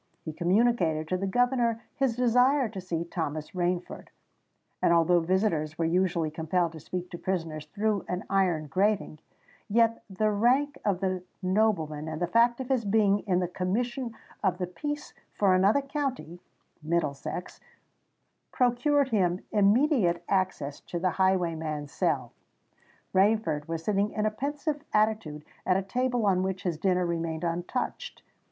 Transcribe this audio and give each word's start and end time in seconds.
He 0.25 0.33
communicated 0.33 1.07
to 1.09 1.17
the 1.17 1.27
governor 1.27 1.79
his 1.95 2.15
desire 2.15 2.67
to 2.67 2.81
see 2.81 3.05
Thomas 3.05 3.51
Rainford; 3.51 4.07
and 4.81 4.91
although 4.91 5.19
visitors 5.19 5.77
were 5.77 5.85
usually 5.85 6.31
compelled 6.31 6.71
to 6.71 6.79
speak 6.79 7.11
to 7.11 7.19
prisoners 7.19 7.67
through 7.67 8.05
an 8.07 8.23
iron 8.27 8.65
grating, 8.65 9.19
yet 9.69 10.03
the 10.09 10.31
rank 10.31 10.79
of 10.83 11.01
the 11.01 11.21
nobleman 11.43 12.07
and 12.07 12.19
the 12.19 12.25
fact 12.25 12.59
of 12.59 12.69
his 12.69 12.83
being 12.83 13.19
in 13.27 13.41
the 13.41 13.47
commission 13.47 14.15
of 14.43 14.57
the 14.57 14.65
peace 14.65 15.13
for 15.35 15.53
another 15.53 15.83
county 15.83 16.39
(Middlesex), 16.81 17.59
procured 18.51 19.09
him 19.09 19.41
immediate 19.51 20.23
access 20.27 20.79
to 20.79 20.97
the 20.97 21.11
highwayman's 21.11 21.91
cell. 21.91 22.31
Rainford 23.13 23.67
was 23.67 23.83
sitting 23.83 24.11
in 24.13 24.25
a 24.25 24.31
pensive 24.31 24.81
attitude 24.95 25.45
at 25.63 25.77
a 25.77 25.83
table 25.83 26.25
on 26.25 26.41
which 26.41 26.63
his 26.63 26.79
dinner 26.79 27.05
remained 27.05 27.43
untouched. 27.43 28.23